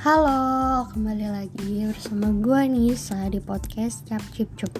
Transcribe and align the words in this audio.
Halo, 0.00 0.88
kembali 0.96 1.28
lagi 1.28 1.84
bersama 1.84 2.32
gue 2.32 2.72
Nisa 2.72 3.20
di 3.28 3.36
podcast 3.36 4.08
Cap 4.08 4.24
Cip 4.32 4.48
Cup. 4.56 4.72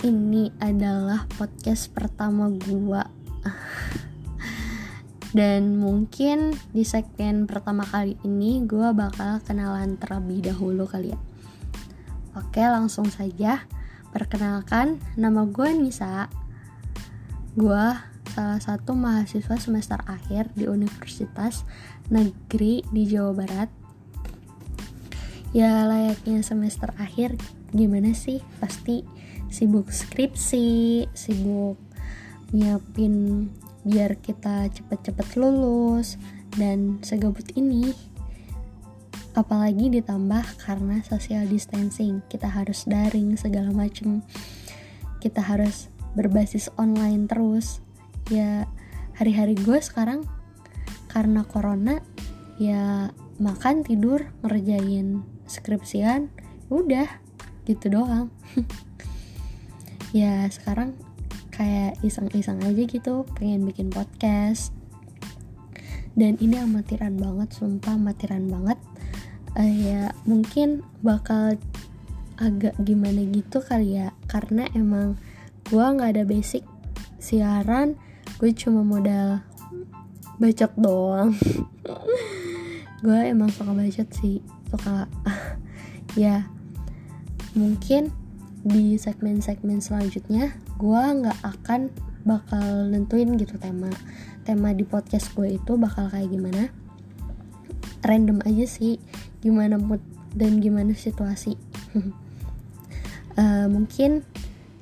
Ini 0.00 0.48
adalah 0.56 1.28
podcast 1.36 1.92
pertama 1.92 2.48
gue 2.48 3.02
Dan 5.36 5.76
mungkin 5.76 6.56
di 6.72 6.80
segmen 6.80 7.44
pertama 7.44 7.84
kali 7.84 8.16
ini 8.24 8.64
gue 8.64 8.88
bakal 8.96 9.44
kenalan 9.44 10.00
terlebih 10.00 10.40
dahulu 10.40 10.88
kali 10.88 11.12
ya. 11.12 11.20
Oke 12.40 12.64
langsung 12.64 13.12
saja. 13.12 13.68
Perkenalkan, 14.16 14.96
nama 15.20 15.44
gue 15.44 15.68
Nisa. 15.76 16.24
Gue 17.52 17.84
salah 18.30 18.62
satu 18.62 18.94
mahasiswa 18.94 19.58
semester 19.58 19.98
akhir 20.06 20.54
di 20.54 20.70
Universitas 20.70 21.66
Negeri 22.06 22.86
di 22.94 23.02
Jawa 23.10 23.34
Barat. 23.34 23.70
Ya 25.50 25.82
layaknya 25.82 26.46
semester 26.46 26.94
akhir 26.94 27.34
gimana 27.74 28.14
sih? 28.14 28.38
Pasti 28.62 29.02
sibuk 29.50 29.90
skripsi, 29.90 31.10
sibuk 31.10 31.74
nyiapin 32.54 33.50
biar 33.82 34.14
kita 34.22 34.70
cepet-cepet 34.70 35.34
lulus 35.34 36.14
dan 36.54 37.02
segabut 37.02 37.46
ini 37.58 37.90
apalagi 39.38 39.88
ditambah 39.88 40.42
karena 40.66 41.00
social 41.06 41.46
distancing 41.46 42.18
kita 42.26 42.50
harus 42.50 42.82
daring 42.84 43.38
segala 43.38 43.70
macem 43.70 44.26
kita 45.22 45.38
harus 45.38 45.86
berbasis 46.18 46.66
online 46.74 47.30
terus 47.30 47.78
ya 48.30 48.64
hari-hari 49.18 49.58
gue 49.58 49.76
sekarang 49.82 50.24
karena 51.10 51.42
corona 51.44 51.98
ya 52.56 53.10
makan 53.42 53.82
tidur 53.82 54.30
ngerjain 54.46 55.26
skripsian 55.50 56.30
udah 56.70 57.10
gitu 57.66 57.90
doang. 57.90 58.30
Ya 60.10 60.42
sekarang 60.50 60.98
kayak 61.54 62.02
iseng-iseng 62.02 62.58
aja 62.66 62.82
gitu 62.82 63.22
pengen 63.38 63.62
bikin 63.62 63.94
podcast. 63.94 64.74
Dan 66.18 66.34
ini 66.42 66.58
amatiran 66.58 67.14
banget 67.14 67.54
sumpah 67.54 67.94
amatiran 67.94 68.50
banget. 68.50 68.74
Uh, 69.54 69.70
ya 69.70 70.10
mungkin 70.26 70.82
bakal 70.98 71.54
agak 72.42 72.74
gimana 72.82 73.22
gitu 73.22 73.62
kali 73.62 74.02
ya 74.02 74.10
karena 74.26 74.66
emang 74.74 75.14
gue 75.70 75.78
nggak 75.78 76.18
ada 76.18 76.24
basic 76.26 76.66
siaran 77.22 77.94
gue 78.38 78.50
cuma 78.54 78.84
modal 78.84 79.42
bacot 80.40 80.72
doang. 80.78 81.36
Gue 83.04 83.32
emang 83.32 83.48
suka 83.48 83.72
bacot 83.72 84.08
sih 84.12 84.44
suka. 84.70 85.08
Ya 86.18 86.50
mungkin 87.54 88.10
di 88.66 88.98
segmen-segmen 88.98 89.78
selanjutnya 89.78 90.58
gue 90.74 91.02
nggak 91.22 91.38
akan 91.38 91.86
bakal 92.26 92.90
nentuin 92.90 93.38
gitu 93.38 93.54
tema. 93.62 93.94
Tema 94.42 94.74
di 94.74 94.82
podcast 94.82 95.30
gue 95.38 95.54
itu 95.54 95.78
bakal 95.78 96.10
kayak 96.10 96.34
gimana. 96.34 96.74
Random 98.02 98.42
aja 98.42 98.66
sih 98.66 98.98
gimana 99.38 99.78
mood 99.78 100.02
dan 100.34 100.58
gimana 100.58 100.98
situasi. 100.98 101.54
Uh, 103.38 103.70
mungkin 103.74 104.26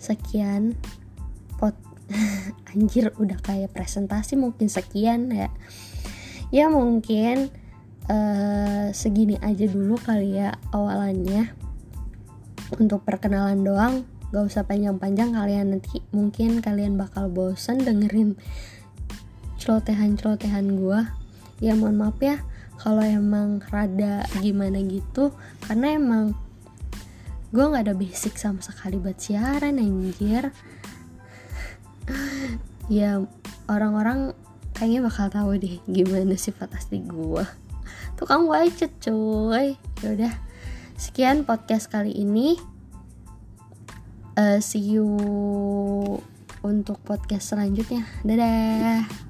sekian 0.01 0.79
anjir 2.73 3.13
udah 3.17 3.39
kayak 3.45 3.73
presentasi 3.73 4.37
mungkin 4.37 4.69
sekian 4.73 5.33
ya. 5.33 5.49
Ya 6.49 6.73
mungkin 6.73 7.53
uh, 8.09 8.89
segini 8.97 9.37
aja 9.41 9.69
dulu 9.69 10.01
kali 10.01 10.41
ya 10.41 10.57
awalannya. 10.73 11.53
Untuk 12.77 13.05
perkenalan 13.05 13.65
doang 13.65 14.05
gak 14.29 14.45
usah 14.45 14.69
panjang-panjang 14.69 15.33
kalian 15.33 15.73
nanti 15.73 16.05
mungkin 16.13 16.61
kalian 16.61 17.01
bakal 17.01 17.33
bosen 17.33 17.81
dengerin 17.81 18.37
celotehan-celotehan 19.57 20.77
gue 20.77 21.01
ya 21.65 21.73
mohon 21.73 21.97
maaf 21.97 22.21
ya 22.21 22.37
kalau 22.77 23.01
emang 23.03 23.59
rada 23.73 24.29
gimana 24.45 24.79
gitu 24.85 25.35
karena 25.65 25.97
emang 25.97 26.37
gue 27.51 27.65
nggak 27.65 27.89
ada 27.89 27.97
basic 27.97 28.37
sama 28.37 28.61
sekali 28.61 29.01
buat 29.01 29.17
siaran 29.17 29.81
anjir 29.81 30.53
ya 32.89 33.21
orang-orang 33.69 34.33
kayaknya 34.77 35.05
bakal 35.05 35.29
tahu 35.29 35.61
deh 35.61 35.77
gimana 35.89 36.35
sifat 36.37 36.73
asli 36.73 37.05
gue 37.05 37.45
tukang 38.19 38.51
wajit 38.51 38.91
cuy. 38.99 39.79
Yaudah 40.03 40.35
sekian 40.99 41.47
podcast 41.47 41.87
kali 41.87 42.11
ini. 42.11 42.59
Uh, 44.35 44.59
see 44.59 44.99
you 44.99 45.07
untuk 46.67 46.99
podcast 47.07 47.55
selanjutnya. 47.55 48.07
Dadah 48.27 49.28